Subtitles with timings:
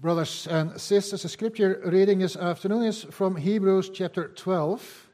[0.00, 5.10] Brothers and sisters, the scripture reading this afternoon is from Hebrews chapter 12.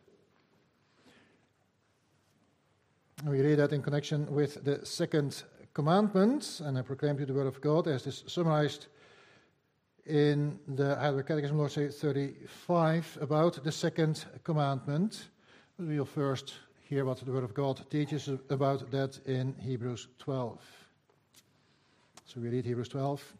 [3.24, 5.42] We read that in connection with the second
[5.74, 8.86] commandment, and I proclaim to you the word of God as is summarized
[10.06, 15.30] in the Heidelberg Catechism, Lord's Day 35, about the second commandment.
[15.80, 16.54] We'll first
[16.88, 20.60] hear what the word of God teaches about that in Hebrews 12.
[22.26, 23.34] So we read Hebrews 12.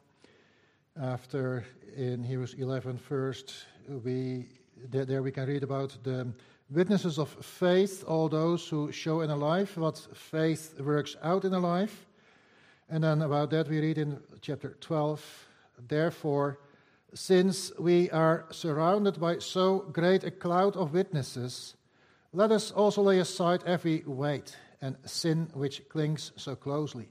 [1.01, 1.63] After
[1.95, 3.53] in Hebrews 11, first,
[4.03, 4.47] we,
[4.89, 6.33] there we can read about the
[6.71, 11.53] witnesses of faith, all those who show in a life what faith works out in
[11.53, 12.07] a life.
[12.89, 15.23] And then about that we read in chapter 12,
[15.87, 16.61] therefore,
[17.13, 21.75] since we are surrounded by so great a cloud of witnesses,
[22.33, 27.11] let us also lay aside every weight and sin which clings so closely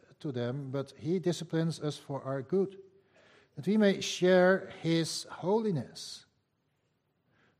[0.21, 2.77] to them, but he disciplines us for our good,
[3.55, 6.25] that we may share his holiness.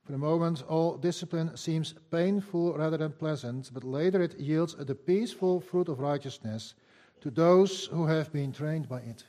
[0.05, 4.95] For the moment, all discipline seems painful rather than pleasant, but later it yields the
[4.95, 6.73] peaceful fruit of righteousness
[7.21, 9.23] to those who have been trained by it.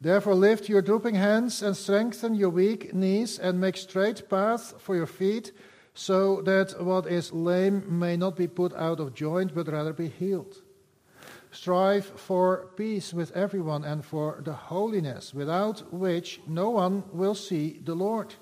[0.00, 4.96] Therefore, lift your drooping hands and strengthen your weak knees, and make straight paths for
[4.96, 5.52] your feet
[5.94, 10.08] so that what is lame may not be put out of joint, but rather be
[10.08, 10.62] healed.
[11.52, 17.78] Strive for peace with everyone and for the holiness, without which no one will see
[17.84, 18.34] the Lord.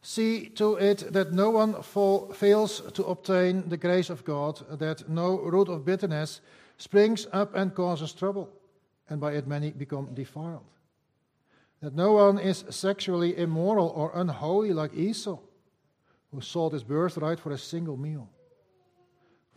[0.00, 5.08] See to it that no one fall, fails to obtain the grace of God, that
[5.08, 6.40] no root of bitterness
[6.78, 8.48] springs up and causes trouble,
[9.10, 10.64] and by it many become defiled.
[11.82, 15.38] That no one is sexually immoral or unholy like Esau
[16.32, 18.28] who sold his birthright for a single meal.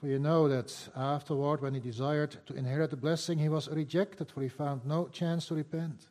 [0.05, 4.43] You know that afterward, when he desired to inherit the blessing, he was rejected, for
[4.43, 6.09] he found no chance to repent,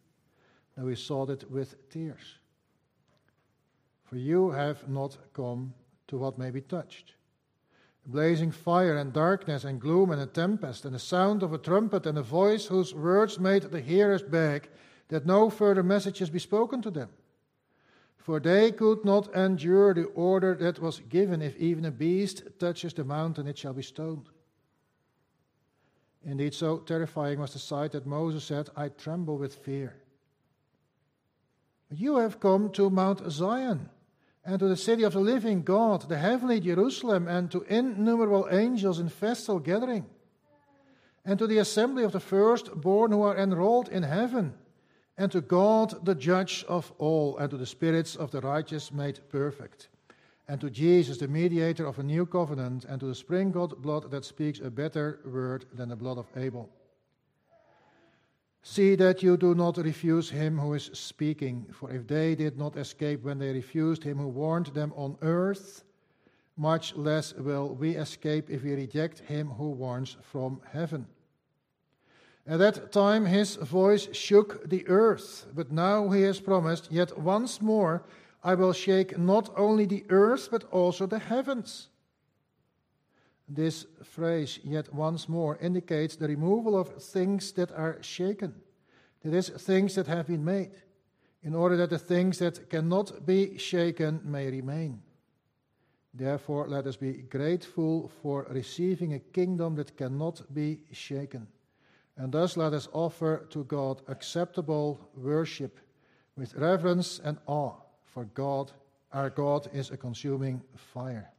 [0.76, 2.38] though he sought it with tears.
[4.02, 5.74] For you have not come
[6.08, 7.14] to what may be touched.
[8.04, 12.04] Blazing fire and darkness and gloom and a tempest and the sound of a trumpet
[12.04, 14.68] and a voice whose words made the hearers beg
[15.08, 17.10] that no further messages be spoken to them
[18.24, 22.94] for they could not endure the order that was given if even a beast touches
[22.94, 24.30] the mountain, it shall be stoned.
[26.24, 29.96] Indeed, so terrifying was the sight that Moses said, I tremble with fear.
[31.90, 33.90] You have come to Mount Zion
[34.42, 39.00] and to the city of the living God, the heavenly Jerusalem, and to innumerable angels
[39.00, 40.06] in festal gathering,
[41.26, 44.54] and to the assembly of the firstborn who are enrolled in heaven
[45.16, 49.20] and to God, the judge of all, and to the spirits of the righteous made
[49.28, 49.88] perfect,
[50.48, 54.24] and to Jesus, the mediator of a new covenant, and to the sprinkled blood that
[54.24, 56.68] speaks a better word than the blood of Abel.
[58.62, 62.76] See that you do not refuse him who is speaking, for if they did not
[62.76, 65.84] escape when they refused him who warned them on earth,
[66.56, 71.06] much less will we escape if we reject him who warns from heaven.
[72.46, 77.62] At that time his voice shook the earth, but now he has promised, Yet once
[77.62, 78.04] more
[78.42, 81.88] I will shake not only the earth, but also the heavens.
[83.48, 88.54] This phrase, yet once more, indicates the removal of things that are shaken,
[89.22, 90.72] that is, things that have been made.
[91.44, 95.02] in order that the things that cannot be shaken may remain.
[96.14, 101.46] Therefore, let us be grateful for receiving a kingdom that cannot be shaken.
[102.16, 105.80] And thus let us offer to God acceptable worship
[106.36, 107.74] with reverence and awe,
[108.04, 108.72] for God,
[109.12, 111.30] our God, is a consuming fire.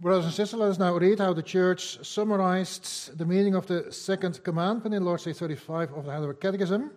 [0.00, 3.92] Brothers and sisters, let us now read how the church summarized the meaning of the
[3.92, 6.90] second commandment in Lord's Day 35 of the Heidelberg Catechism.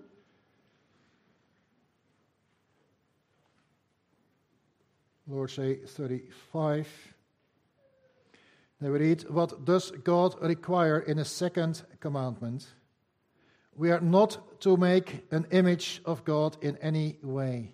[5.33, 6.87] Lord's Day 35.
[8.79, 12.67] They read, What does God require in a second commandment?
[13.75, 17.73] We are not to make an image of God in any way,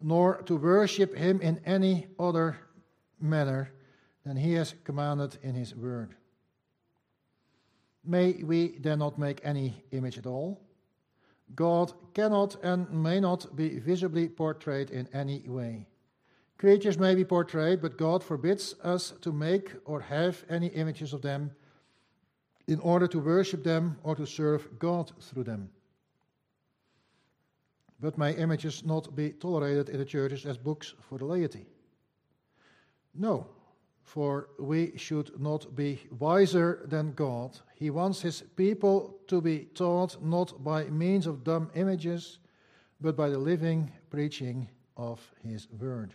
[0.00, 2.56] nor to worship Him in any other
[3.20, 3.70] manner
[4.24, 6.14] than he has commanded in his word.
[8.04, 10.60] May we then not make any image at all?
[11.54, 15.86] God cannot and may not be visibly portrayed in any way.
[16.58, 21.22] Creatures may be portrayed, but God forbids us to make or have any images of
[21.22, 21.50] them
[22.66, 25.70] in order to worship them or to serve God through them.
[28.00, 31.66] But may images not be tolerated in the churches as books for the laity?
[33.14, 33.46] No,
[34.02, 37.58] for we should not be wiser than God.
[37.74, 42.38] He wants his people to be taught not by means of dumb images,
[43.00, 46.14] but by the living preaching of his word.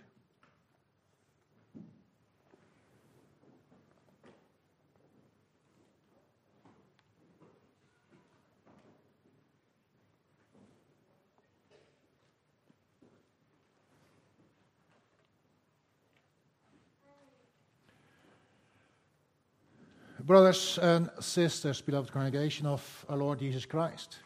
[20.30, 24.20] Brothers and sisters, beloved congregation of our Lord Jesus Christ,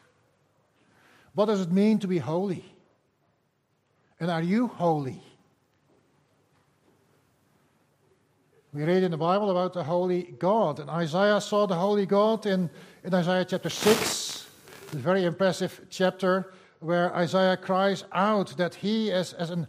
[1.34, 2.62] what does it mean to be holy?
[4.20, 5.22] And are you holy?
[8.74, 12.44] We read in the Bible about the holy God, and Isaiah saw the holy God
[12.44, 12.68] in,
[13.02, 14.46] in Isaiah chapter 6,
[14.92, 19.66] a very impressive chapter where Isaiah cries out that he, as, as an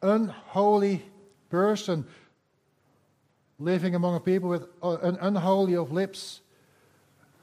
[0.00, 1.04] unholy
[1.50, 2.06] person,
[3.58, 6.40] living among a people with an unholy of lips,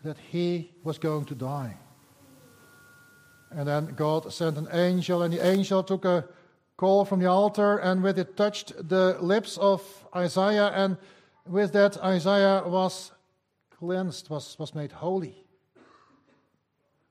[0.03, 1.77] that he was going to die.
[3.51, 6.25] And then God sent an angel, and the angel took a
[6.77, 9.83] coal from the altar, and with it touched the lips of
[10.15, 10.97] Isaiah, and
[11.45, 13.11] with that Isaiah was
[13.77, 15.35] cleansed, was, was made holy.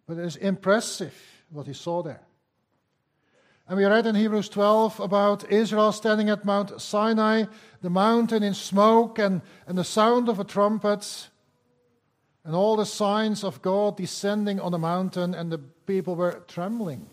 [0.07, 1.15] But it is impressive
[1.51, 2.23] what he saw there.
[3.71, 7.45] And we read in Hebrews 12 about Israel standing at Mount Sinai,
[7.83, 11.29] the mountain in smoke and, and the sound of a trumpet,
[12.45, 17.07] and all the signs of God descending on the mountain, and the people were trembling,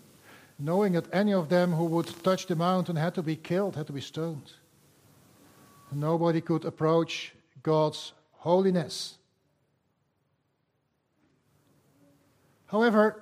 [0.58, 3.86] knowing that any of them who would touch the mountain had to be killed, had
[3.86, 4.54] to be stoned.
[5.92, 9.20] Nobody could approach God's holiness.
[12.66, 13.22] However,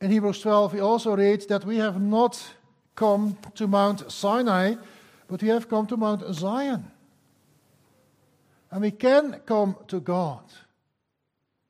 [0.00, 2.42] in Hebrews 12, we also read that we have not
[2.94, 4.74] come to Mount Sinai,
[5.28, 6.90] but we have come to Mount Zion.
[8.70, 10.42] And we can come to God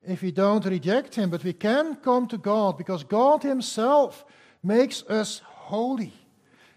[0.06, 4.24] if we don't reject Him, but we can come to God because God Himself
[4.62, 6.12] makes us holy.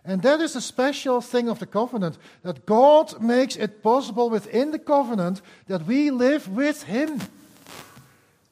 [0.06, 4.72] And that is a special thing of the covenant that God makes it possible within
[4.72, 7.22] the covenant that we live with Him.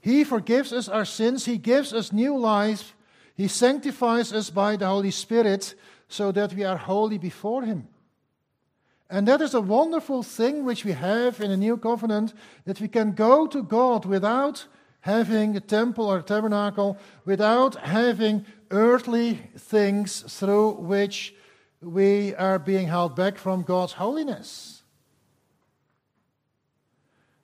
[0.05, 2.95] He forgives us our sins, He gives us new life,
[3.33, 5.73] he sanctifies us by the Holy Spirit
[6.07, 7.87] so that we are holy before Him.
[9.09, 12.35] And that is a wonderful thing which we have in the new covenant
[12.65, 14.67] that we can go to God without
[15.01, 21.33] having a temple or a tabernacle, without having earthly things through which
[21.81, 24.83] we are being held back from God's holiness.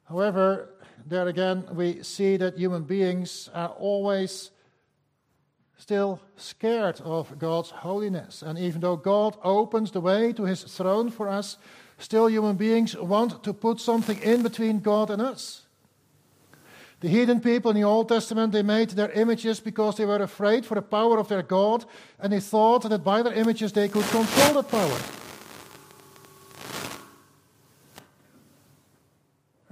[0.06, 0.70] However,
[1.06, 4.52] there again, we see that human beings are always
[5.78, 8.44] still scared of God's holiness.
[8.44, 11.58] And even though God opens the way to his throne for us,
[11.98, 15.64] still human beings want to put something in between God and us.
[17.00, 20.68] The heathen people in the Old Testament, they made their images because they were afraid
[20.68, 21.84] for the power of their God,
[22.20, 25.00] and they thought that by their images they could control that power.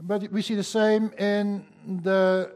[0.09, 1.65] But we see the same in
[2.03, 2.51] the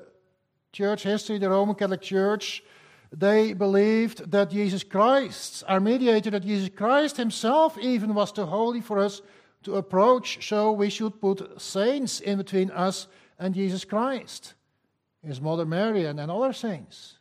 [0.72, 2.64] church history, the Roman Catholic Church
[3.16, 8.82] they believed that Jesus Christ, our mediator, that Jesus Christ himself even was too holy
[8.82, 9.22] for us
[9.64, 13.08] to approach, so we should put saints in between us
[13.38, 14.56] and Jesus Christ,
[15.24, 17.20] his mother Mary, and, other saints.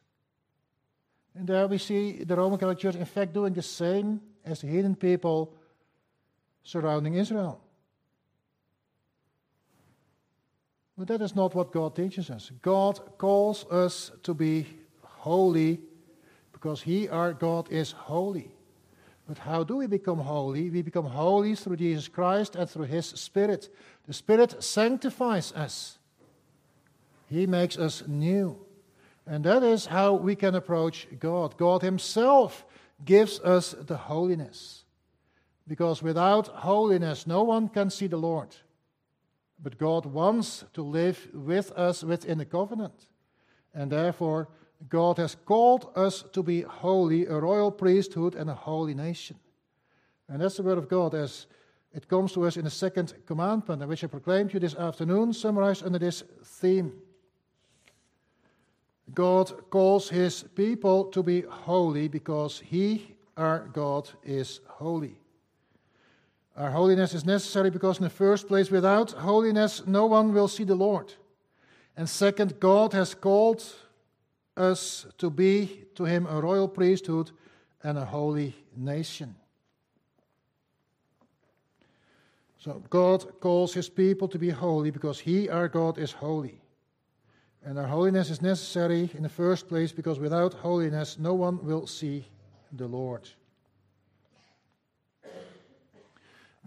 [1.35, 4.69] And there we see the Roman Catholic Church, in fact, doing the same as the
[4.69, 5.55] heathen people
[6.65, 7.61] surrounding Israel.
[11.03, 12.53] But that is not what God teaches us.
[12.63, 14.69] God calls us to be
[15.03, 15.81] holy
[16.53, 18.53] because He, our God, is holy.
[19.27, 20.71] But how do we become holy?
[20.71, 23.69] We become holy through Jesus Christ and through His Spirit.
[24.07, 25.99] The Spirit sanctifies us,
[27.29, 28.65] He makes us new.
[29.27, 31.57] And that is how we can approach God.
[31.57, 32.65] God Himself
[33.05, 34.85] gives us the holiness.
[35.67, 38.55] Because without holiness, no one can see the Lord.
[39.63, 43.07] But God wants to live with us within the covenant.
[43.75, 44.49] And therefore,
[44.89, 49.39] God has called us to be holy, a royal priesthood, and a holy nation.
[50.29, 51.47] And that's the word of God as
[51.95, 55.33] it comes to us in the second commandment, which I proclaimed to you this afternoon,
[55.33, 56.93] summarized under this theme.
[59.15, 65.22] God calls his people to be holy because he, our God, is holy.
[66.57, 70.65] Our holiness is necessary because, in the first place, without holiness, no one will see
[70.65, 71.15] the Lord.
[71.97, 73.65] And second, God has called
[74.57, 77.31] us to be to Him a royal priesthood
[77.83, 79.35] and a holy nation.
[82.59, 86.61] So, God calls His people to be holy because He, our God, is holy.
[87.65, 91.87] And our holiness is necessary in the first place because without holiness, no one will
[91.87, 92.27] see
[92.73, 93.29] the Lord.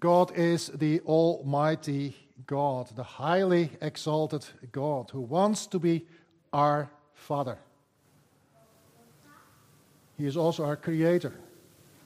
[0.05, 6.05] God is the Almighty God, the highly exalted God, who wants to be
[6.53, 7.57] our Father.
[10.15, 11.33] He is also our Creator.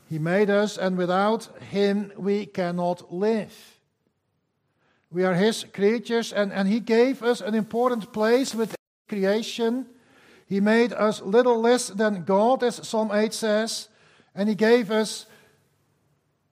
[0.09, 3.53] He made us, and without Him we cannot live.
[5.11, 8.77] We are His creatures, and, and He gave us an important place within
[9.09, 9.87] creation.
[10.47, 13.89] He made us little less than God, as Psalm 8 says,
[14.33, 15.25] and He gave us,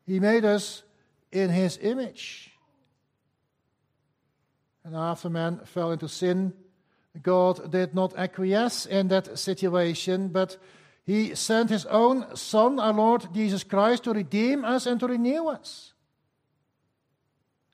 [0.06, 0.84] He made us
[1.32, 2.52] in his image.
[4.84, 6.54] And after man fell into sin,
[7.22, 10.58] God did not acquiesce in that situation, but
[11.04, 15.48] he sent his own Son, our Lord Jesus Christ, to redeem us and to renew
[15.48, 15.94] us.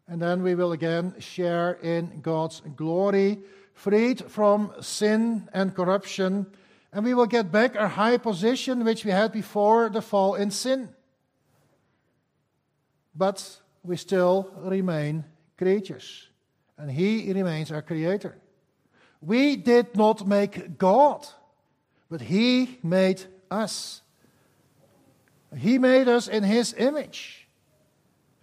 [0.08, 3.40] And then we will again share in God's glory,
[3.74, 6.48] freed from sin and corruption,
[6.92, 10.52] and we will get back our high position which we had before the fall in
[10.52, 10.90] sin
[13.16, 15.26] but we still remain
[15.58, 16.28] creatures.
[16.78, 18.38] And He remains our Creator.
[19.22, 21.26] We did not make God,
[22.10, 24.02] but He made us.
[25.56, 27.48] He made us in His image.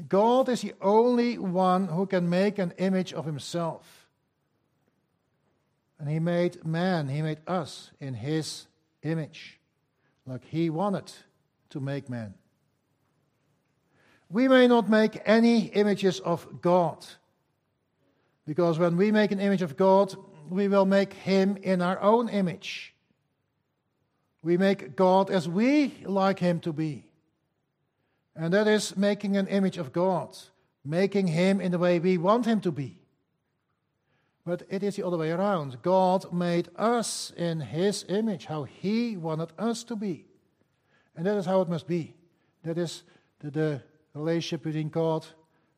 [0.08, 4.06] God is the only one who can make an image of Himself.
[5.98, 8.66] And He made man, He made us in His
[9.02, 9.58] image,
[10.24, 11.12] like He wanted
[11.70, 12.34] to make man.
[14.30, 17.04] We may not make any images of God.
[18.46, 20.14] Because when we make an image of God,
[20.48, 22.94] we will make him in our own image.
[24.42, 27.04] We make God as we like him to be.
[28.34, 30.36] And that is making an image of God,
[30.84, 32.98] making him in the way we want him to be.
[34.46, 35.82] But it is the other way around.
[35.82, 40.24] God made us in his image, how he wanted us to be.
[41.14, 42.14] And that is how it must be.
[42.64, 43.02] That is
[43.40, 43.82] the, the
[44.14, 45.26] relationship between God,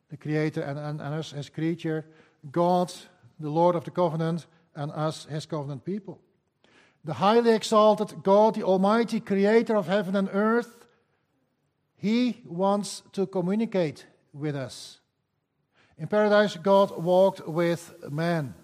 [0.09, 2.05] the Creator, and, and, and us as creature,
[2.51, 2.91] God,
[3.39, 6.19] the Lord of the covenant, and us, his covenant people.
[7.05, 10.87] The highly exalted God, the Almighty Creator of heaven and earth,
[11.95, 14.99] He wants to communicate with us.
[15.97, 18.55] In paradise, God walked with man,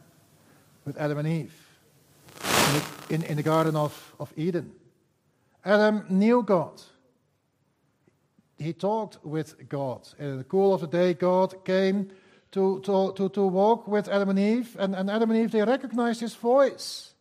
[0.86, 1.68] with Adam and Eve,
[2.34, 4.72] in the, in, in the Garden of, of Eden.
[5.64, 6.82] Adam knew God
[8.60, 10.08] he talked with God.
[10.20, 12.10] In the cool of the day, God came
[12.52, 15.64] to, to, to, to walk with Adam and Eve, and, and Adam and Eve, they
[15.64, 17.14] recognized his voice.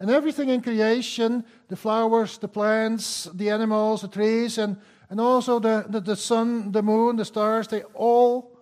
[0.00, 4.76] And everything in creation, the flowers, the plants, the animals, the trees, and,
[5.10, 8.56] and also the, the, the sun, the moon, the stars, they all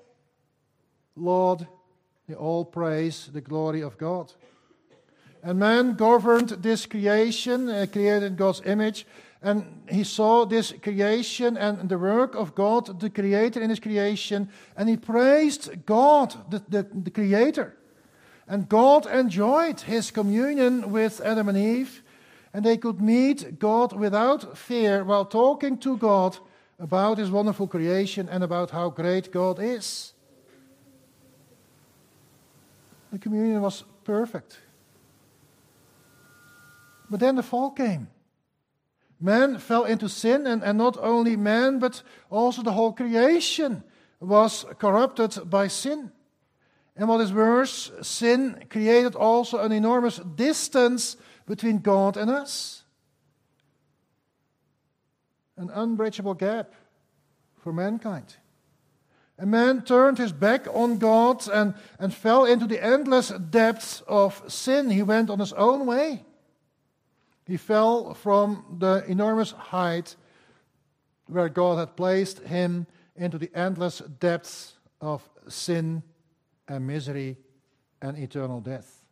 [1.15, 1.67] laud,
[2.27, 4.33] they all praise the glory of God.
[5.43, 9.07] And man governed this creation, uh, created in God's image,
[9.47, 14.49] and he saw this creation and the work of God, the Creator in his creation,
[14.77, 17.77] and he praised God, the, the, the Creator.
[18.49, 22.03] And God enjoyed his communion with Adam and Eve,
[22.53, 26.39] and they could meet God without fear while talking to God
[26.81, 30.13] about his wonderful creation and about how great God is.
[33.13, 34.59] The communion was perfect.
[37.09, 38.09] But then the fall came.
[39.19, 43.83] Man fell into sin, and, and not only man, but also the whole creation
[44.21, 46.13] was corrupted by sin.
[46.97, 52.85] And what is worse, sin created also an enormous distance between God and us.
[55.57, 56.75] An unbridgeable gap
[57.63, 58.37] for mankind.
[59.39, 64.43] A man turned his back on God and, and fell into the endless depths of
[64.49, 64.91] sin.
[64.91, 66.26] He went on his own way.
[67.47, 70.17] He fell from the enormous height
[71.27, 76.03] where God had placed him into the endless depths of sin
[76.69, 77.37] and misery
[78.03, 79.03] and eternal death.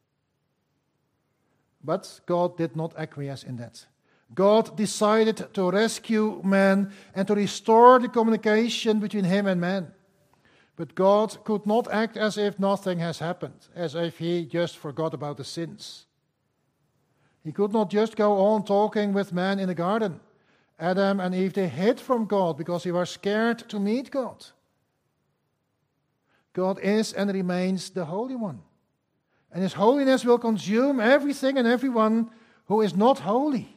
[1.82, 3.86] But God did not acquiesce in that.
[4.34, 9.92] God decided to rescue man and to restore the communication between him and man.
[10.76, 15.14] But God could not act as if nothing has happened, as if he just forgot
[15.14, 16.06] about the sins.
[17.44, 20.20] He could not just go on talking with man in the garden.
[20.78, 24.46] Adam and Eve, they hid from God because they were scared to meet God.
[26.54, 28.62] God is and remains the Holy One.
[29.52, 32.30] And His holiness will consume everything and everyone
[32.66, 33.68] who is not holy.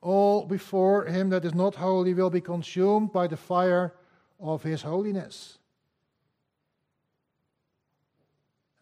[0.00, 3.94] All before Him that is not holy will be consumed by the fire
[4.40, 5.58] of His holiness.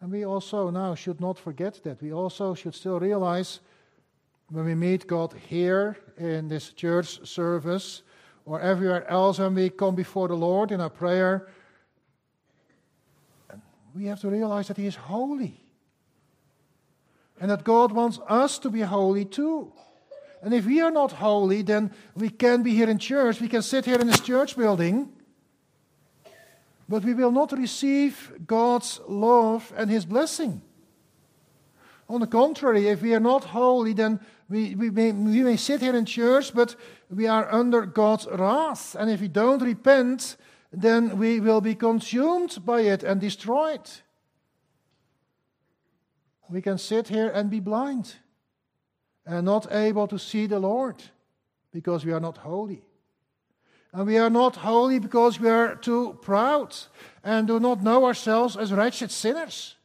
[0.03, 2.01] And we also now should not forget that.
[2.01, 3.61] We also should still realize
[4.49, 8.01] when we meet God here in this church service
[8.45, 11.47] or everywhere else when we come before the Lord in our prayer,
[13.95, 15.63] we have to realize that He is holy.
[17.39, 19.71] And that God wants us to be holy too.
[20.41, 23.61] And if we are not holy, then we can be here in church, we can
[23.61, 25.13] sit here in this church building
[26.93, 30.61] but we will not receive God's love and His blessing.
[32.07, 35.81] On the contrary, if we are not holy, then we, we, may, we may sit
[35.81, 36.75] here in church, but
[37.09, 38.95] we are under God's wrath.
[38.95, 40.37] And if we don't repent,
[40.71, 43.89] then we will be consumed by it and destroyed.
[46.47, 48.17] We can sit here and be blind
[49.25, 51.01] and not able to see the Lord
[51.71, 52.83] because we are not holy.
[53.93, 56.75] And we are not holy because we are too proud
[57.23, 59.75] and do not know ourselves as wretched sinners.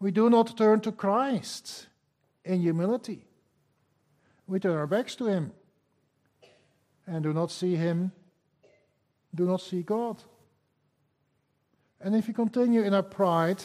[0.00, 1.86] We do not turn to Christ
[2.44, 3.24] in humility.
[4.48, 5.52] We turn our backs to Him
[7.06, 8.10] and do not see Him,
[9.34, 10.16] do not see God.
[12.00, 13.64] And if we continue in our pride,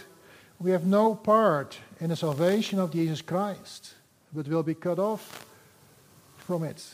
[0.60, 3.96] we have no part in the salvation of Jesus Christ,
[4.32, 5.46] but will be cut off
[6.38, 6.86] from it.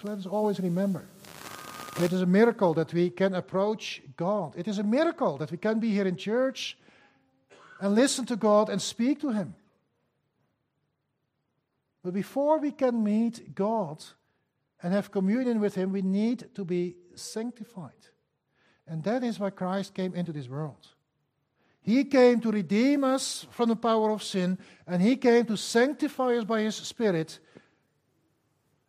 [0.00, 1.08] So let us always remember
[2.00, 4.54] it is a miracle that we can approach God.
[4.56, 6.78] It is a miracle that we can be here in church
[7.80, 9.54] and listen to God and speak to Him.
[12.04, 14.04] But before we can meet God
[14.80, 17.90] and have communion with Him, we need to be sanctified.
[18.86, 20.86] And that is why Christ came into this world.
[21.80, 26.36] He came to redeem us from the power of sin, and He came to sanctify
[26.36, 27.40] us by His Spirit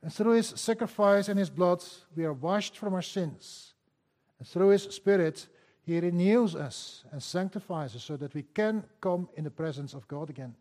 [0.01, 1.83] and through his sacrifice and his blood,
[2.15, 3.73] we are washed from our sins.
[4.38, 5.47] And through his Spirit,
[5.81, 10.07] he renews us and sanctifies us so that we can come in the presence of
[10.07, 10.55] God again.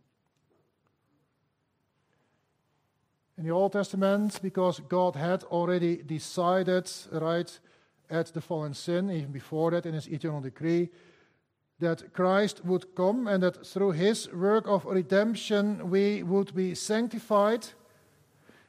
[3.37, 7.59] In the Old Testament, because God had already decided, right,
[8.11, 10.91] at the fallen sin, even before that in his eternal decree,
[11.79, 17.69] that Christ would come and that through his work of redemption we would be sanctified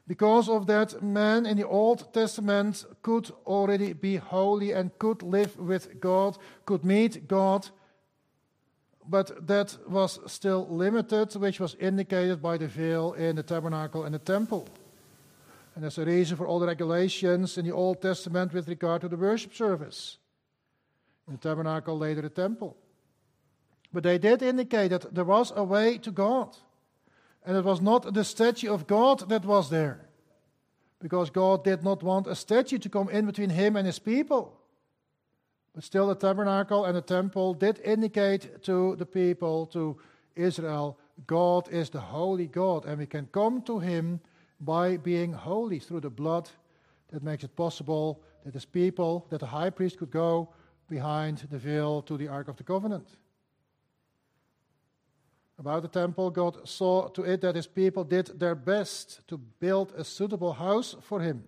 [0.09, 5.55] because of that, man in the Old Testament could already be holy and could live
[5.59, 7.69] with God, could meet God,
[9.07, 14.15] but that was still limited, which was indicated by the veil in the tabernacle and
[14.15, 14.67] the temple.
[15.75, 19.09] And there's a reason for all the regulations in the Old Testament with regard to
[19.09, 20.17] the worship service.
[21.27, 22.75] In the tabernacle, later the temple.
[23.93, 26.57] But they did indicate that there was a way to God.
[27.49, 30.07] And it was not the statue of God that was there.
[31.01, 34.55] Because God did not want a statue to come in between him and his people.
[35.73, 39.97] But still, the tabernacle and the temple did indicate to the people, to
[40.35, 42.85] Israel, God is the holy God.
[42.85, 44.19] And we can come to him
[44.61, 46.47] by being holy through the blood
[47.07, 50.49] that makes it possible that his people, that the high priest could go
[50.87, 53.07] behind the veil to the Ark of the Covenant.
[55.59, 59.91] About the temple, God saw to it that his people did their best to build
[59.97, 61.43] a suitable house for him.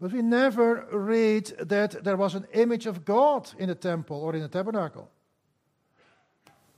[0.00, 4.36] But we never read that there was an image of God in the temple or
[4.36, 5.10] in the tabernacle.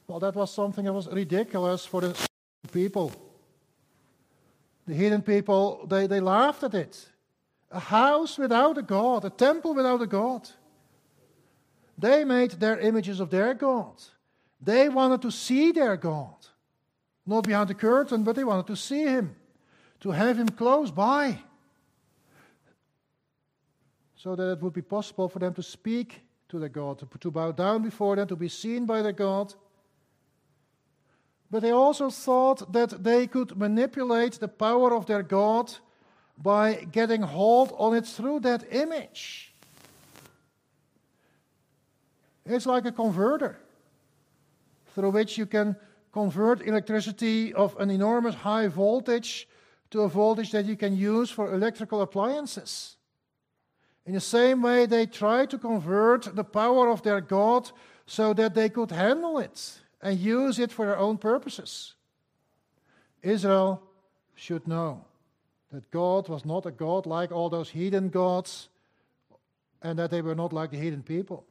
[0.06, 2.16] Well, that was something that was ridiculous for the
[2.72, 3.12] people.
[4.86, 7.10] The heathen people, they, they laughed at it.
[7.70, 10.48] A house without a God, a temple without a God.
[11.98, 14.02] They made their images of their God.
[14.60, 16.34] They wanted to see their God.
[17.26, 19.34] Not behind the curtain, but they wanted to see him,
[20.00, 21.38] to have him close by.
[24.16, 27.30] So that it would be possible for them to speak to their God, to, to
[27.30, 29.54] bow down before them, to be seen by their God.
[31.50, 35.72] But they also thought that they could manipulate the power of their God
[36.38, 39.52] by getting hold on it through that image.
[42.44, 43.58] It's like a converter
[44.96, 45.76] through which you can
[46.10, 49.46] convert electricity of an enormous high voltage
[49.90, 52.96] to a voltage that you can use for electrical appliances.
[54.06, 57.70] In the same way, they try to convert the power of their God
[58.06, 61.94] so that they could handle it and use it for their own purposes.
[63.22, 63.82] Israel
[64.34, 65.04] should know
[65.72, 68.70] that God was not a God like all those heathen gods
[69.82, 71.44] and that they were not like the heathen people.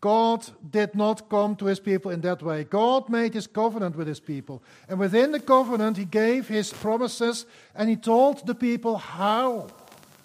[0.00, 2.64] God did not come to his people in that way.
[2.64, 4.62] God made his covenant with his people.
[4.88, 9.68] And within the covenant, he gave his promises and he told the people how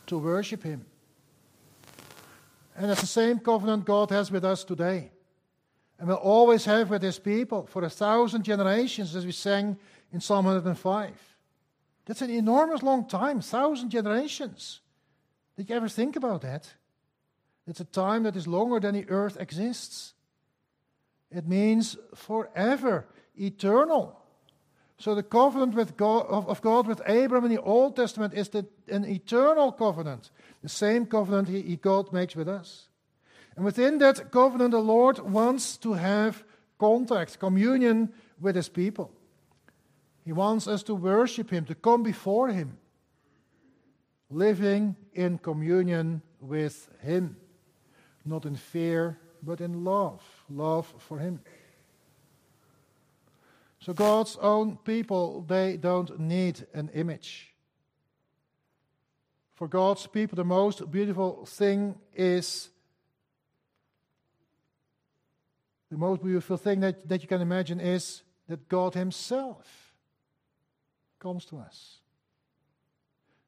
[0.07, 0.85] to worship him.
[2.75, 5.11] And that's the same covenant God has with us today
[5.99, 9.77] and will always have with his people for a thousand generations, as we sang
[10.11, 11.11] in Psalm 105.
[12.05, 14.81] That's an enormous long time, thousand generations.
[15.55, 16.73] Did you ever think about that?
[17.67, 20.13] It's a time that is longer than the earth exists.
[21.31, 24.17] It means forever, eternal.
[24.97, 28.67] So the covenant with God, of, God with Abraham in the Old Testament is the,
[28.87, 30.29] an eternal covenant,
[30.61, 32.87] the same covenant he, he, God makes with us.
[33.55, 36.43] And within that covenant, the Lord wants to have
[36.77, 39.11] contact, communion with his people.
[40.23, 42.77] He wants us to worship him, to come before him,
[44.29, 47.37] living in communion with him,
[48.25, 51.39] not in fear, but in love, love for him.
[53.79, 57.53] So God's own people, they don't need an image.
[59.55, 62.69] For God's people, the most beautiful thing is
[65.91, 69.93] The most beautiful thing that, that you can imagine is that God Himself
[71.19, 71.97] comes to us.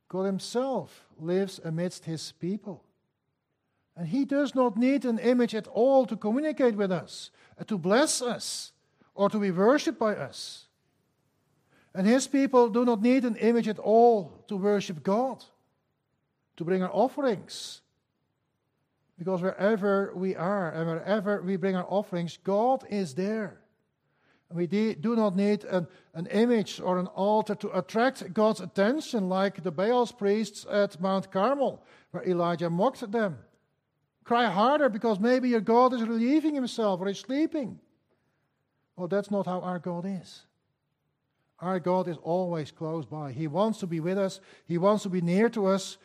[0.10, 2.83] God Himself lives amidst His people.
[3.96, 7.30] And He does not need an image at all to communicate with us,
[7.60, 8.72] uh, to bless us,
[9.16, 10.66] or to be worshipped by us.
[11.94, 15.44] And His people do not need an image at all to worship God,
[16.58, 17.82] to bring our offerings,
[19.18, 23.60] because wherever we are and wherever we bring our offerings, God is there.
[24.52, 29.64] We do not need an, an image or an altar to attract God's attention like
[29.64, 33.38] the Baal's priests at Mount Carmel, where Elijah mocked them.
[34.24, 37.80] Cry harder because maybe your God is relieving himself or is sleeping.
[38.96, 40.44] Well, that's not how our God is.
[41.60, 43.32] Our God is always close by.
[43.32, 45.98] He wants to be with us, He wants to be near to us,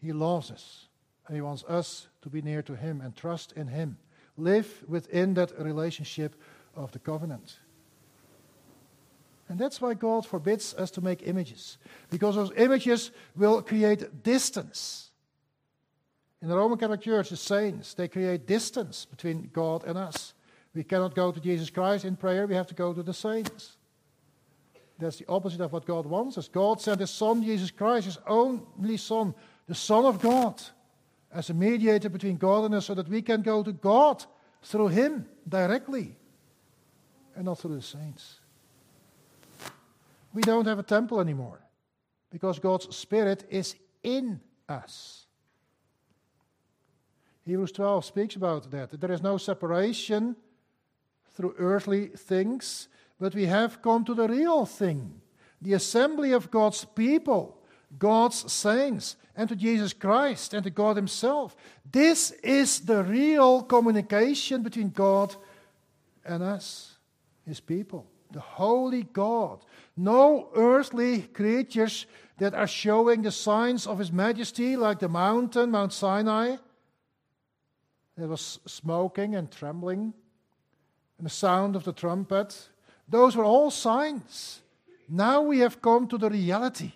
[0.00, 0.88] He loves us.
[1.26, 3.98] And He wants us to be near to Him and trust in Him.
[4.36, 6.36] Live within that relationship
[6.74, 7.56] of the covenant.
[9.48, 11.78] And that's why God forbids us to make images,
[12.10, 15.05] because those images will create distance.
[16.42, 20.34] In the Roman Catholic Church, the saints, they create distance between God and us.
[20.74, 23.76] We cannot go to Jesus Christ in prayer, we have to go to the saints.
[24.98, 26.48] That's the opposite of what God wants us.
[26.48, 29.34] God sent His Son, Jesus Christ, His only Son,
[29.66, 30.62] the Son of God,
[31.32, 34.24] as a mediator between God and us so that we can go to God
[34.62, 36.16] through Him directly
[37.34, 38.40] and not through the saints.
[40.32, 41.60] We don't have a temple anymore
[42.30, 45.25] because God's Spirit is in us.
[47.46, 49.00] Hebrews 12 speaks about that.
[49.00, 50.34] There is no separation
[51.34, 52.88] through earthly things,
[53.20, 55.20] but we have come to the real thing
[55.62, 57.56] the assembly of God's people,
[57.98, 61.56] God's saints, and to Jesus Christ and to God Himself.
[61.90, 65.34] This is the real communication between God
[66.24, 66.98] and us,
[67.46, 68.06] His people.
[68.32, 69.64] The holy God.
[69.96, 72.06] No earthly creatures
[72.38, 76.56] that are showing the signs of His majesty, like the mountain, Mount Sinai.
[78.16, 80.14] There was smoking and trembling,
[81.18, 82.68] and the sound of the trumpet.
[83.08, 84.60] Those were all signs.
[85.08, 86.92] Now we have come to the reality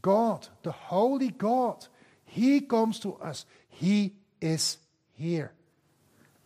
[0.00, 1.86] God, the holy God.
[2.24, 3.46] He comes to us.
[3.68, 4.78] He is
[5.12, 5.52] here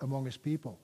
[0.00, 0.78] among his people.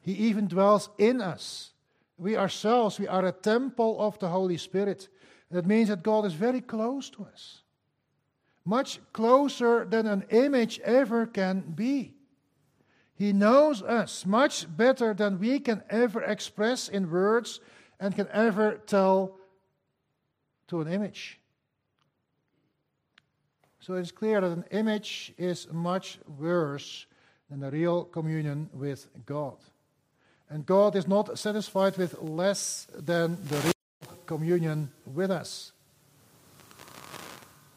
[0.00, 1.70] He even dwells in us.
[2.18, 5.08] We ourselves, we are a temple of the Holy Spirit.
[5.50, 7.62] That means that God is very close to us.
[8.64, 12.14] Much closer than an image ever can be.
[13.14, 17.60] He knows us much better than we can ever express in words
[17.98, 19.36] and can ever tell
[20.68, 21.38] to an image.
[23.80, 27.06] So it's clear that an image is much worse
[27.50, 29.56] than a real communion with God.
[30.48, 35.72] And God is not satisfied with less than the real communion with us.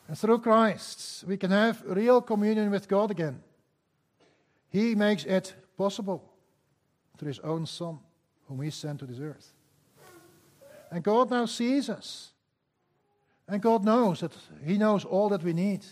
[0.08, 3.42] And through Christ, we can have real communion with God again.
[4.70, 6.24] He makes it possible
[7.18, 8.00] through His own Son,
[8.48, 9.54] whom He sent to this earth.
[10.92, 12.32] And God now sees us.
[13.48, 14.34] And God knows that
[14.66, 15.86] He knows all that we need.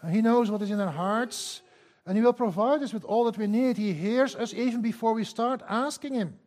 [0.00, 1.62] And He knows what is in our hearts.
[2.06, 3.76] And He will provide us with all that we need.
[3.76, 6.38] He hears us even before we start asking Him.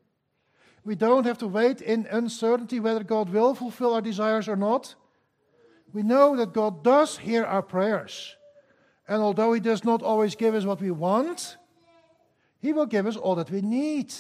[0.84, 4.96] We don't have to wait in uncertainty whether God will fulfill our desires or not.
[5.96, 8.36] We know that God does hear our prayers.
[9.08, 11.56] And although He does not always give us what we want,
[12.60, 14.14] He will give us all that we need.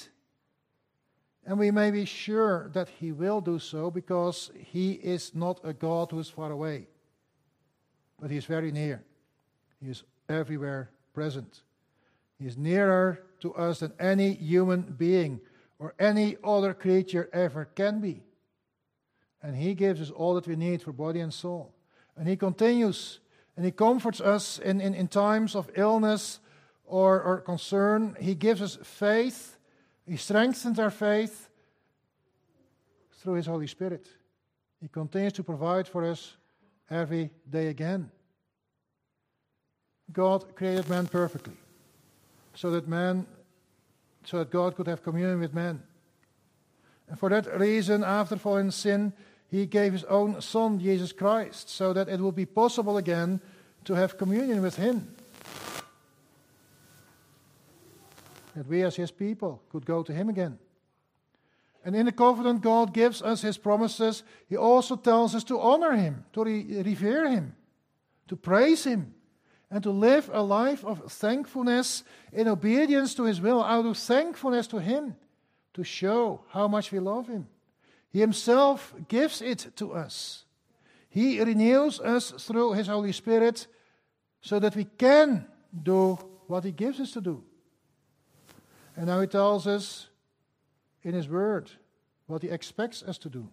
[1.45, 5.73] And we may be sure that He will do so because He is not a
[5.73, 6.87] God who is far away,
[8.21, 9.03] but He is very near.
[9.81, 11.63] He is everywhere present.
[12.39, 15.41] He is nearer to us than any human being
[15.77, 18.23] or any other creature ever can be.
[19.45, 21.71] And He gives us all that we need for body and soul.
[22.17, 23.19] And He continues
[23.55, 26.39] and He comforts us in, in, in times of illness
[26.83, 28.17] or, or concern.
[28.19, 29.57] He gives us faith,
[30.07, 31.47] He strengthens our faith
[33.19, 34.07] through His Holy Spirit.
[34.81, 36.35] He continues to provide for us
[36.89, 38.09] every day again.
[40.11, 41.53] God created man perfectly
[42.55, 43.27] so that man
[44.23, 45.83] so that God could have communion with man.
[47.07, 49.13] And for that reason, after falling sin,
[49.49, 53.39] he gave his own Son, Jesus Christ, so that it would be possible again
[53.85, 55.15] to have communion with him.
[58.55, 60.57] That we, as his people, could go to him again.
[61.83, 64.23] And in the covenant, God gives us his promises.
[64.49, 67.55] He also tells us to honor him, to re- revere him,
[68.27, 69.13] to praise him,
[69.69, 72.03] and to live a life of thankfulness
[72.33, 75.15] in obedience to his will, out of thankfulness to him,
[75.75, 77.47] to show how much we love him.
[78.15, 80.45] He Himself gives it to us.
[81.09, 83.67] He renews us through His Holy Spirit
[84.39, 85.45] so that we can
[85.83, 87.43] do what He gives us to do.
[88.95, 90.07] And now He tells us
[91.03, 91.69] in His Word
[92.27, 93.49] what He expects us to do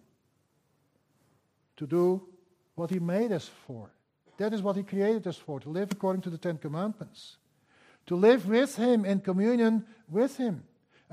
[1.75, 2.25] to do
[2.75, 3.91] what He made us for.
[4.37, 7.35] That is what He created us for, to live according to the Ten Commandments,
[8.05, 10.63] to live with Him in communion with Him.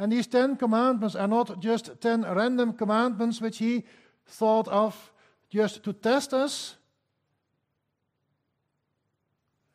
[0.00, 3.84] And these Ten Commandments are not just ten random commandments which he
[4.26, 5.12] thought of
[5.50, 6.76] just to test us.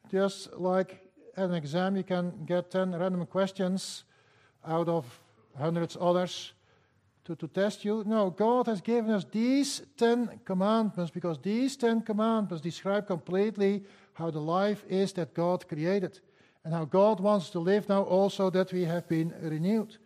[0.09, 0.99] Just like
[1.37, 4.03] an exam, you can get 10 random questions
[4.65, 5.05] out of
[5.59, 6.53] hundreds others
[7.25, 8.03] to, to test you.
[8.07, 13.83] No, God has given us these 10 commandments because these 10 commandments describe completely
[14.13, 16.19] how the life is that God created
[16.63, 19.97] and how God wants to live now also that we have been renewed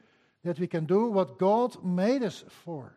[0.43, 2.93] that we can do what God made us for,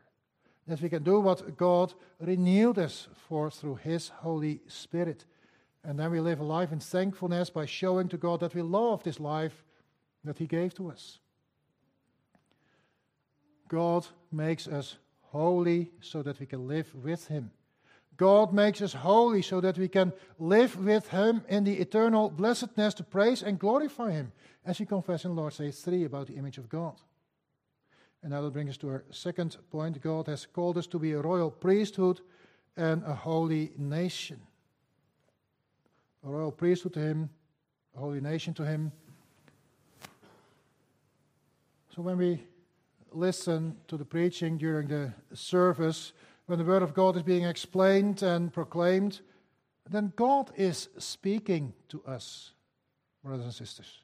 [0.67, 5.25] that we can do what God renewed us for through His Holy Spirit.
[5.85, 9.03] And then we live a life in thankfulness by showing to God that we love
[9.03, 9.65] this life
[10.25, 11.19] that He gave to us.
[13.69, 17.51] God makes us holy so that we can live with Him.
[18.17, 22.95] God makes us holy so that we can live with Him in the eternal blessedness
[22.95, 24.31] to praise and glorify Him,
[24.65, 27.01] as we confess in Lord's Day 3 about the image of God.
[28.23, 30.01] And that will bring us to our second point.
[30.01, 32.21] God has called us to be a royal priesthood
[32.77, 34.41] and a holy nation.
[36.25, 37.31] A royal priesthood to Him,
[37.97, 38.93] a holy nation to Him.
[41.95, 42.45] So when we
[43.11, 46.13] listen to the preaching during the service,
[46.47, 49.21] when the Word of God is being explained and proclaimed,
[49.91, 52.53] then God is speaking to us,
[53.25, 53.99] brothers and sisters.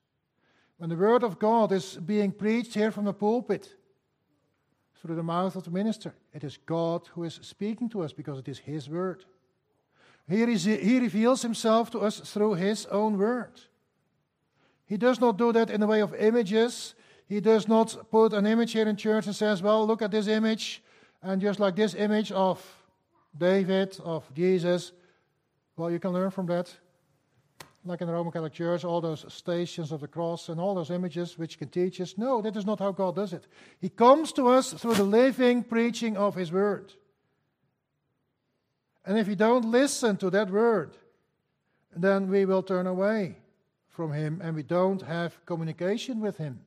[0.77, 3.75] When the Word of God is being preached here from the pulpit,
[5.01, 6.15] through the mouth of the minister.
[6.33, 9.25] It is God who is speaking to us because it is His word.
[10.29, 13.61] He, reveals Himself to us through His own word.
[14.87, 16.95] He does not do that in the way of images.
[17.29, 20.27] He does not put an image here in church and says, Well, look at this
[20.27, 20.83] image,
[21.23, 22.63] and just like this image of
[23.37, 24.93] David, of Jesus.
[25.77, 26.75] Well, you can learn from that.
[27.89, 30.91] Like in the Roman Catholic Church, all those stations of the cross and all those
[30.91, 32.19] images which can teach us.
[32.19, 33.47] No, that is not how God does it.
[33.81, 36.93] He comes to us through the living preaching of His Word.
[39.07, 40.99] And if we don't listen to that Word,
[41.97, 43.39] then we will turn away
[43.89, 46.61] from Him and we don't have communication with Him.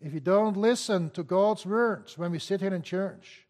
[0.00, 3.46] If we don't listen to God's words when we sit here in church,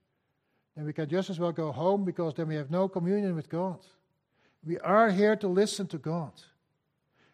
[0.77, 3.49] then we can just as well go home because then we have no communion with
[3.49, 3.79] God.
[4.63, 6.33] We are here to listen to God.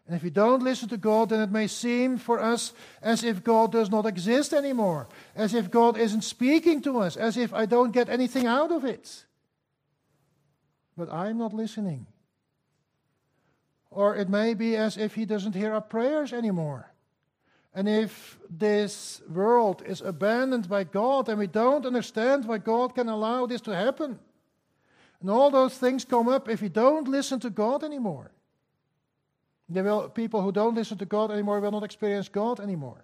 [0.07, 3.43] And if we don't listen to God, then it may seem for us as if
[3.43, 7.65] God does not exist anymore, as if God isn't speaking to us, as if I
[7.65, 9.25] don't get anything out of it.
[10.95, 12.07] But I'm not listening.
[13.91, 16.89] Or it may be as if He doesn't hear our prayers anymore.
[17.73, 23.09] And if this world is abandoned by God and we don't understand why God can
[23.09, 24.19] allow this to happen,
[25.19, 28.31] and all those things come up if we don't listen to God anymore.
[29.69, 33.03] There will, people who don't listen to God anymore will not experience God anymore.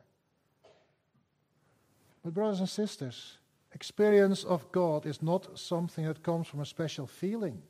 [2.24, 3.38] But, brothers and sisters,
[3.74, 7.62] experience of God is not something that comes from a special feeling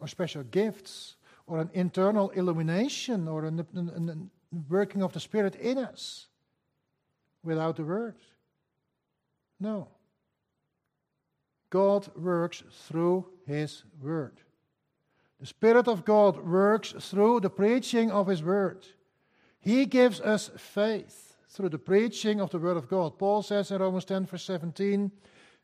[0.00, 3.52] or special gifts or an internal illumination or a
[4.68, 6.28] working of the Spirit in us
[7.42, 8.16] without the Word.
[9.58, 9.88] No.
[11.68, 14.40] God works through His Word.
[15.40, 18.86] The Spirit of God works through the preaching of His Word.
[19.58, 23.18] He gives us faith through the preaching of the Word of God.
[23.18, 25.10] Paul says in Romans 10, verse 17,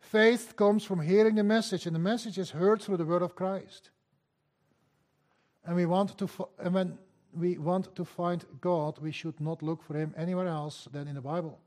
[0.01, 3.37] faith comes from hearing the message, and the message is heard through the Word of
[3.37, 3.91] Christ.
[5.67, 6.99] And we want to, and when
[7.35, 11.17] we want to find God, we should not look for Him anywhere else than in
[11.17, 11.59] the Bible.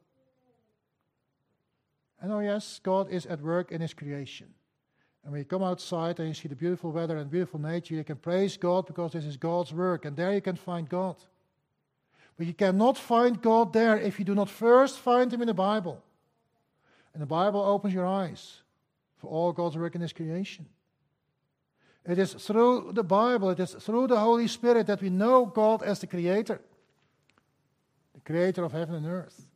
[2.19, 4.47] And oh, yes, God is at work in His creation.
[5.23, 8.03] And when you come outside and you see the beautiful weather and beautiful nature, you
[8.03, 11.15] can praise God because this is God's work, and there you can find God.
[12.37, 15.53] But you cannot find God there if you do not first find Him in the
[15.53, 16.01] Bible.
[17.13, 18.61] And the Bible opens your eyes
[19.17, 20.65] for all God's work in His creation.
[22.07, 25.83] It is through the Bible, it is through the Holy Spirit that we know God
[25.83, 26.61] as the Creator,
[28.13, 29.48] the Creator of heaven and earth.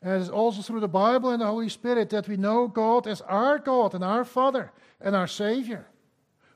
[0.00, 3.06] And it is also through the Bible and the Holy Spirit that we know God
[3.06, 5.86] as our God and our Father and our Savior,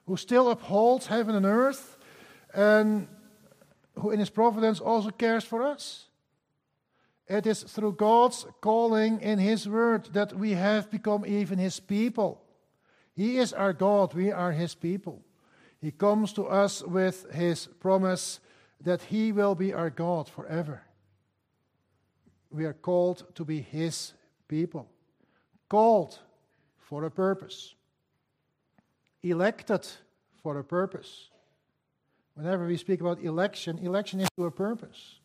[0.07, 1.97] who still upholds heaven and earth
[2.55, 3.09] and
[3.99, 6.07] who in His providence also cares for us.
[7.27, 12.43] It is through God's calling in His Word that we have become even His people.
[13.15, 15.23] He is our God, we are His people.
[15.81, 18.39] He comes to us with His promise
[18.81, 20.83] that He will be our God forever
[22.53, 24.13] we are called to be His
[24.49, 24.89] people.
[25.69, 26.19] Called
[26.79, 27.75] for a purpose.
[29.23, 29.87] Elected
[30.43, 31.29] for a purpose.
[32.35, 35.17] Whenever we speak about election, election is to a purpose.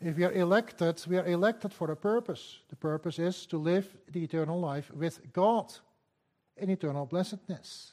[0.00, 2.58] If we are elected, we are elected for a purpose.
[2.70, 5.72] The purpose is to live the eternal life with God
[6.56, 7.92] in eternal blessedness.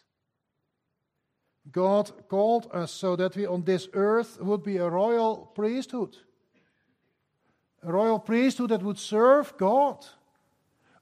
[1.69, 6.15] God called us so that we on this earth would be a royal priesthood
[7.83, 10.05] a royal priesthood that would serve God,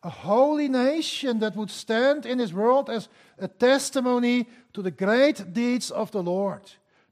[0.03, 3.09] a holy nation that would stand in His world as
[3.39, 6.61] a testimony to the great deeds of the Lord.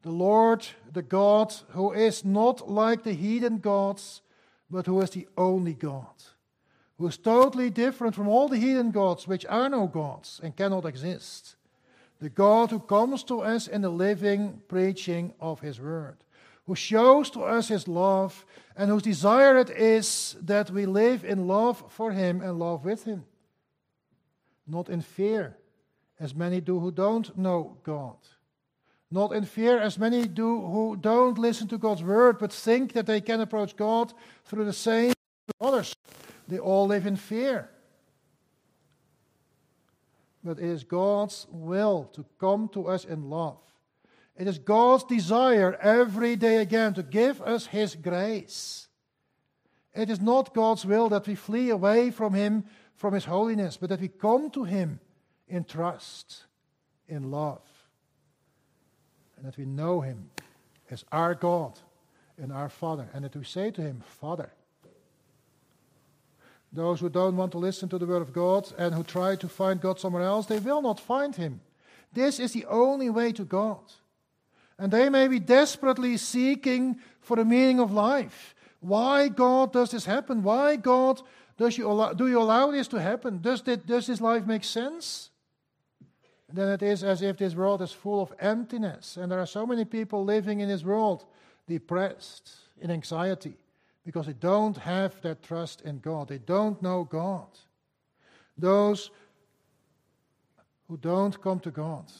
[0.03, 4.21] The Lord, the God who is not like the heathen gods,
[4.69, 6.23] but who is the only God,
[6.97, 10.85] who is totally different from all the heathen gods, which are no gods and cannot
[10.85, 11.55] exist.
[12.19, 16.17] The God who comes to us in the living preaching of His word
[16.65, 18.45] who shows to us his love,
[18.75, 23.03] and whose desire it is that we live in love for him and love with
[23.03, 23.25] him.
[24.65, 25.57] Not in fear,
[26.19, 28.15] as many do who don't know God.
[29.11, 33.05] Not in fear, as many do who don't listen to God's word, but think that
[33.05, 34.13] they can approach God
[34.45, 35.13] through the same
[35.59, 35.93] others.
[36.47, 37.69] They all live in fear.
[40.43, 43.59] But it is God's will to come to us in love
[44.37, 48.87] it is God's desire every day again to give us His grace.
[49.93, 52.65] It is not God's will that we flee away from Him,
[52.95, 54.99] from His holiness, but that we come to Him
[55.47, 56.45] in trust,
[57.07, 57.61] in love,
[59.37, 60.31] and that we know Him
[60.89, 61.77] as our God
[62.41, 64.51] and our Father, and that we say to Him, Father.
[66.71, 69.47] Those who don't want to listen to the Word of God and who try to
[69.47, 71.61] find God somewhere else, they will not find Him.
[72.13, 73.83] This is the only way to God.
[74.83, 78.53] And they may be desperately seeking for the meaning of life.
[78.81, 80.43] Why, God, does this happen?
[80.43, 81.21] Why, God,
[81.55, 83.39] does you allow, do you allow this to happen?
[83.41, 85.29] Does, this, does this life make sense?
[86.51, 89.15] then it is as if this world is full of emptiness.
[89.15, 91.23] And there are so many people living in this world
[91.65, 93.55] depressed, in anxiety,
[94.03, 96.27] because they don't have that trust in God.
[96.27, 97.47] They don't know God.
[98.57, 99.11] Those
[100.89, 102.11] who don't come to God,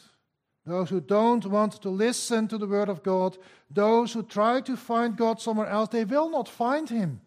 [0.65, 3.37] those who don't want to listen to the Word of God,
[3.69, 7.19] those who try to find God somewhere else, they will not find Him.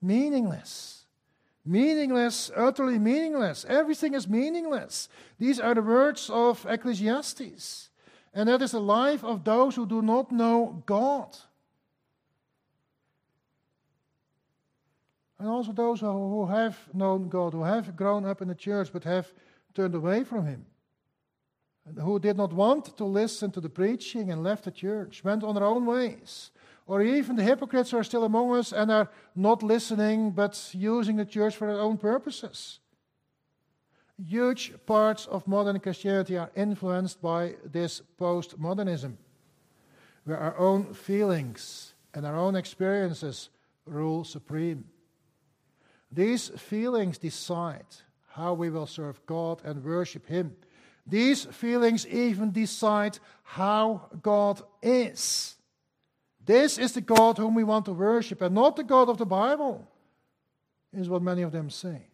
[0.00, 1.06] Meaningless.
[1.66, 3.64] Meaningless, utterly meaningless.
[3.68, 5.08] Everything is meaningless.
[5.38, 7.88] These are the words of Ecclesiastes.
[8.34, 11.36] And that is the life of those who do not know God.
[15.38, 19.04] And also those who have known God, who have grown up in the church but
[19.04, 19.32] have
[19.74, 20.66] turned away from Him,
[21.98, 25.54] who did not want to listen to the preaching and left the church, went on
[25.54, 26.50] their own ways.
[26.86, 31.16] Or even the hypocrites who are still among us and are not listening but using
[31.16, 32.78] the church for their own purposes.
[34.22, 39.16] Huge parts of modern Christianity are influenced by this postmodernism,
[40.24, 43.48] where our own feelings and our own experiences
[43.86, 44.84] rule supreme.
[46.12, 47.86] These feelings decide
[48.34, 50.56] how we will serve God and worship Him.
[51.06, 55.54] These feelings even decide how God is.
[56.44, 59.26] This is the God whom we want to worship, and not the God of the
[59.26, 59.88] Bible,
[60.92, 62.08] is what many of them say.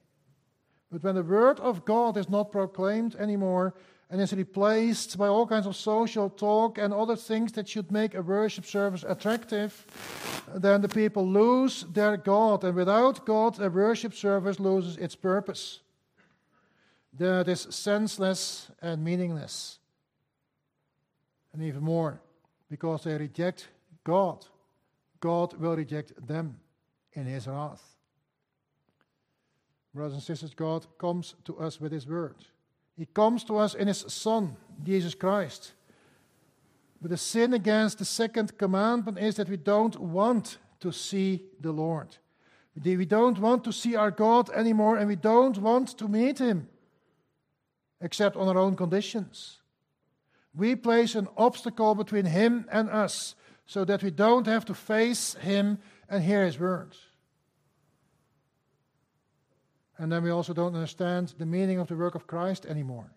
[0.93, 3.75] But when the Word of God is not proclaimed anymore
[4.11, 8.15] and is replaced by all kinds of social talk and other things that should make
[8.15, 9.87] a worship service attractive,
[10.55, 12.63] then the people lose their God.
[12.65, 15.81] And without God, a worship service loses its purpose.
[17.19, 19.79] That is senseless and meaningless.
[21.53, 22.21] And even more,
[22.71, 23.69] because they reject
[24.05, 24.47] God,
[25.19, 26.59] God will reject them
[27.13, 27.83] in His wrath.
[29.93, 32.37] Brothers and sisters, God comes to us with His word.
[32.97, 35.73] He comes to us in His Son, Jesus Christ.
[37.03, 41.73] But the sin against the second commandment is that we don't want to see the
[41.73, 42.17] Lord.
[42.83, 46.69] We don't want to see our God anymore, and we don't want to meet Him,
[48.01, 49.61] except on our own conditions.
[50.55, 53.35] We place an obstacle between Him and us
[53.67, 55.79] so that we don't have to face Him
[56.09, 56.99] and hear His words.
[59.99, 63.13] And then we also don't understand the meaning of the work of Christ anymore.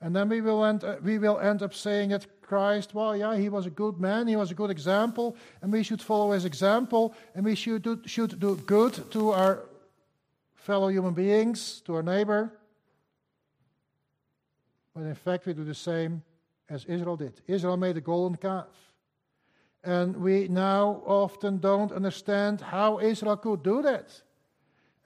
[0.00, 3.36] And then we will end, uh, we will end up saying that Christ, well, yeah,
[3.36, 6.44] he was a good man, he was a good example, and we should follow his
[6.44, 9.64] example, and we should do, should do good to our
[10.54, 12.57] fellow human beings, to our neighbor.
[15.06, 16.22] In fact, we do the same
[16.68, 17.40] as Israel did.
[17.46, 18.66] Israel made a golden calf.
[19.84, 24.22] And we now often don't understand how Israel could do that.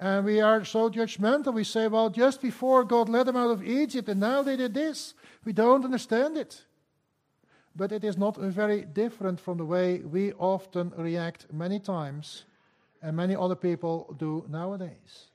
[0.00, 1.54] And we are so judgmental.
[1.54, 4.74] We say, well, just before God led them out of Egypt, and now they did
[4.74, 5.14] this.
[5.44, 6.64] We don't understand it.
[7.76, 12.44] But it is not very different from the way we often react many times,
[13.00, 15.31] and many other people do nowadays.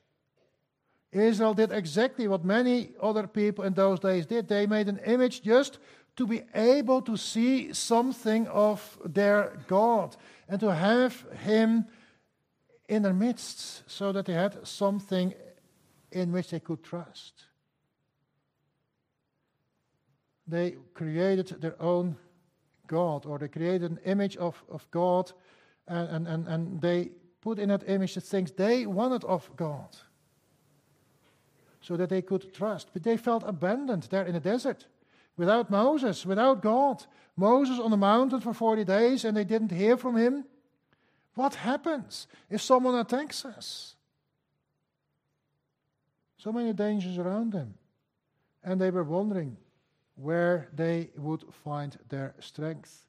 [1.11, 4.47] Israel did exactly what many other people in those days did.
[4.47, 5.79] They made an image just
[6.17, 10.15] to be able to see something of their God
[10.49, 11.85] and to have Him
[12.89, 15.33] in their midst so that they had something
[16.11, 17.45] in which they could trust.
[20.47, 22.17] They created their own
[22.87, 25.31] God, or they created an image of, of God,
[25.87, 29.95] and, and, and they put in that image the things they wanted of God
[31.87, 32.89] so that they could trust.
[32.91, 34.87] But they felt abandoned there in the desert
[35.37, 37.05] without Moses, without God.
[37.37, 40.43] Moses on the mountain for 40 days, and they didn't hear from him.
[41.35, 43.95] What happens if someone attacks us?
[46.37, 47.75] So many dangers around them.
[48.63, 49.55] And they were wondering
[50.15, 53.05] where they would find their strength.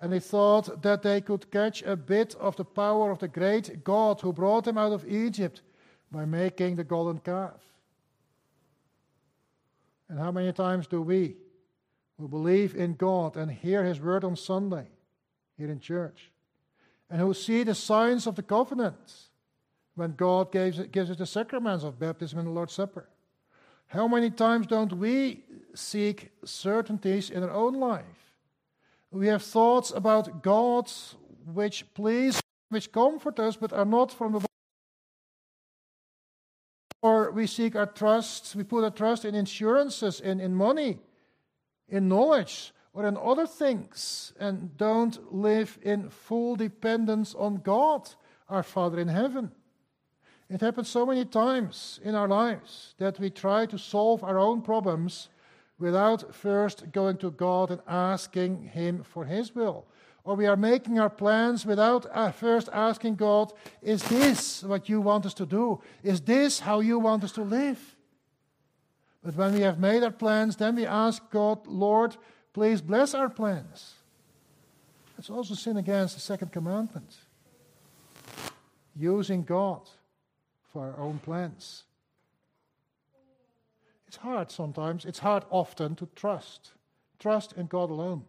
[0.00, 3.82] And they thought that they could catch a bit of the power of the great
[3.82, 5.62] God who brought them out of Egypt
[6.12, 7.73] by making the golden calf.
[10.14, 11.34] And how many times do we,
[12.20, 14.86] who believe in God and hear His word on Sunday
[15.58, 16.30] here in church,
[17.10, 19.12] and who see the signs of the covenant
[19.96, 23.08] when God gives, gives us the sacraments of baptism and the Lord's Supper.
[23.88, 25.42] How many times don't we
[25.74, 28.04] seek certainties in our own life?
[29.10, 30.88] We have thoughts about God
[31.52, 34.46] which please, which comfort us, but are not from the
[37.04, 40.98] or we seek our trust, we put our trust in insurances, in, in money,
[41.86, 48.08] in knowledge, or in other things and don't live in full dependence on God,
[48.48, 49.52] our Father in heaven.
[50.48, 54.62] It happens so many times in our lives that we try to solve our own
[54.62, 55.28] problems
[55.78, 59.84] without first going to God and asking Him for His will.
[60.24, 63.52] Or we are making our plans without uh, first asking God,
[63.82, 65.82] Is this what you want us to do?
[66.02, 67.94] Is this how you want us to live?
[69.22, 72.16] But when we have made our plans, then we ask God, Lord,
[72.52, 73.94] please bless our plans.
[75.18, 77.16] It's also sin against the second commandment
[78.96, 79.88] using God
[80.72, 81.84] for our own plans.
[84.06, 86.72] It's hard sometimes, it's hard often to trust.
[87.18, 88.24] Trust in God alone.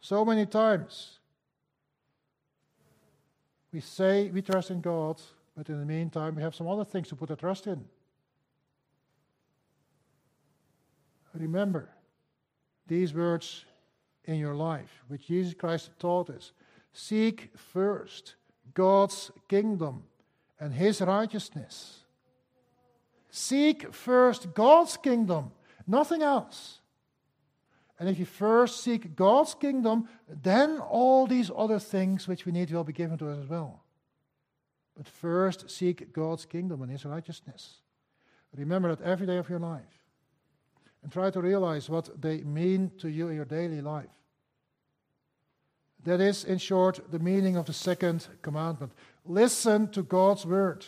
[0.00, 1.18] So many times
[3.72, 5.20] we say we trust in God,
[5.56, 7.84] but in the meantime we have some other things to put our trust in.
[11.34, 11.88] Remember
[12.86, 13.64] these words
[14.24, 16.52] in your life, which Jesus Christ taught us.
[16.92, 18.34] Seek first
[18.74, 20.04] God's kingdom
[20.58, 22.00] and his righteousness.
[23.30, 25.52] Seek first God's kingdom,
[25.86, 26.80] nothing else.
[27.98, 32.70] And if you first seek God's kingdom, then all these other things which we need
[32.70, 33.82] will be given to us as well.
[34.96, 37.80] But first seek God's kingdom and his righteousness.
[38.56, 39.82] Remember that every day of your life.
[41.02, 44.06] And try to realize what they mean to you in your daily life.
[46.04, 48.92] That is, in short, the meaning of the second commandment.
[49.24, 50.86] Listen to God's word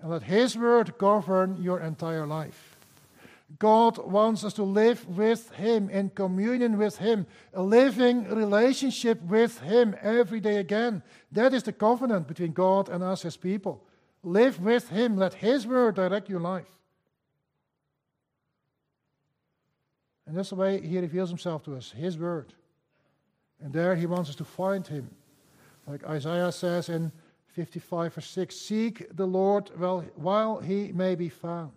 [0.00, 2.75] and let His word govern your entire life.
[3.58, 9.60] God wants us to live with Him, in communion with Him, a living relationship with
[9.60, 11.02] Him every day again.
[11.32, 13.84] That is the covenant between God and us as people.
[14.22, 16.66] Live with Him, let His word direct your life.
[20.26, 22.52] And that's the way He reveals Himself to us, His word.
[23.62, 25.10] And there He wants us to find Him.
[25.86, 27.12] Like Isaiah says in
[27.56, 29.70] 55 or 6 Seek the Lord
[30.16, 31.72] while he may be found.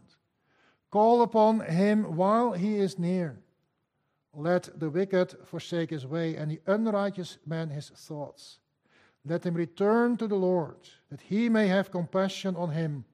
[0.91, 3.39] Call upon him while he is near.
[4.33, 8.59] Let the wicked forsake his way, and the unrighteous man his thoughts.
[9.25, 10.77] Let him return to the Lord,
[11.09, 13.05] that he may have compassion on him,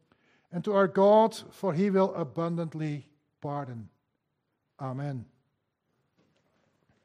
[0.52, 3.10] and to our God, for he will abundantly
[3.42, 3.90] pardon.
[4.80, 5.26] Amen.